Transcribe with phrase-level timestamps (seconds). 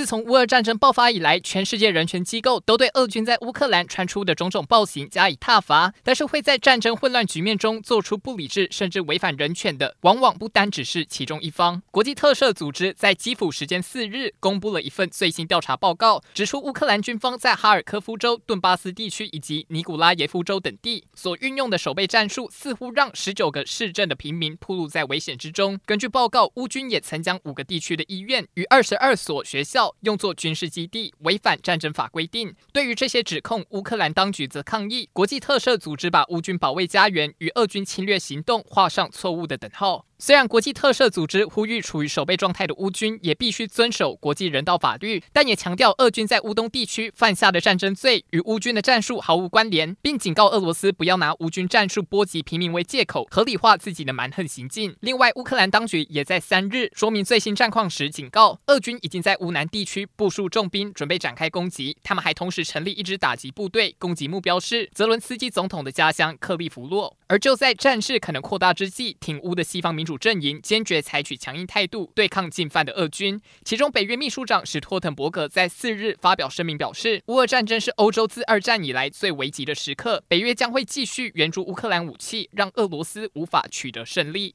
[0.00, 5.92] 自从乌俄战争爆发以来，全世界人权机构都对俄军在乌克兰传出的种种暴行加以挞伐。
[6.02, 11.82] 但是会在战争混乱局面中做出不理智甚至违反人权的，往往不单只是其中一方。
[11.90, 25.78] 国际特赦组织在基辅时间四日公布了一份最新调查报告，指出乌克兰军方在哈尔科夫州、顿巴斯地区以及尼古拉耶夫州等地所运用的守备战术，似乎让十九个市镇的平民暴露在危险之中。
[25.84, 29.89] 根据报告，乌军也曾将五个地区的医院与二十二所学校。
[30.00, 32.54] 用作军事基地，违反战争法规定。
[32.72, 40.06] 对于这些指控，乌克兰当局则抗议，国际特赦组织把乌军保卫家园与俄军侵略行动画上错误的等号。
[40.22, 54.94] 虽然国际特赦组织呼吁处于守备状态的乌军也必须遵守国际人道法律，但也强调俄军在乌东地区犯下的战争罪与乌军的战术毫无关联，并警告俄罗斯不要拿乌军战术波及平民为借口，合理化自己的蛮横行径。
[55.00, 61.96] 另外，乌克兰当局也在三日说明最新战况时警告，俄军已经在乌南地区部署重兵，准备展开攻击。
[62.02, 67.16] 他们还同时成立一支打击部队，攻击目标是泽伦斯基总统的家乡克利夫洛。
[67.26, 73.40] 而就在战事可能扩大之际，挺乌的西方民主阵营坚决采取强硬态度对抗进犯的俄军。
[73.64, 84.48] 其中，北约秘书长史托滕伯格在四日发表声明表示，乌俄战争是欧洲自二战以来最危急的时刻，北约将会继续援助乌克兰武器，让俄罗斯无法取得胜利。